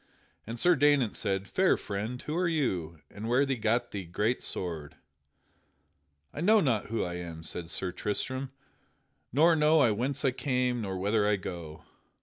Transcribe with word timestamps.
And 0.47 0.57
Sir 0.57 0.75
Daynant 0.75 1.13
said, 1.15 1.47
"Fair 1.47 1.77
friend, 1.77 2.19
who 2.23 2.35
are 2.35 2.47
you, 2.47 3.01
and 3.11 3.29
where 3.29 3.45
gat 3.45 3.93
ye 3.93 4.03
that 4.11 4.41
sword?" 4.41 4.95
"I 6.33 6.41
know 6.41 6.59
not 6.59 6.87
who 6.87 7.03
I 7.03 7.17
am," 7.17 7.43
said 7.43 7.69
Sir 7.69 7.91
Tristram, 7.91 8.51
"nor 9.31 9.55
know 9.55 9.79
I 9.79 9.91
whence 9.91 10.25
I 10.25 10.31
came 10.31 10.81
nor 10.81 10.97
whither 10.97 11.27
I 11.27 11.35
go. 11.35 11.83